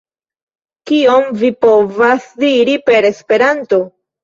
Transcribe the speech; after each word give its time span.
Kion 0.91 1.27
vi 1.43 1.51
povas 1.67 2.27
diri 2.47 2.81
per 2.91 3.11
Esperanto? 3.13 3.83